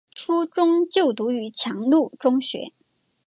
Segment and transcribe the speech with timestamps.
[0.15, 2.71] 初中就读于强恕中学。